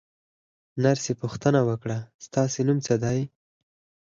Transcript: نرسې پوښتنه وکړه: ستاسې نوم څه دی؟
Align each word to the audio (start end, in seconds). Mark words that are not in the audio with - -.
نرسې 0.83 1.13
پوښتنه 1.21 1.59
وکړه: 1.69 1.97
ستاسې 2.25 2.59
نوم 2.67 2.77
څه 2.85 2.95
دی؟ 3.03 3.19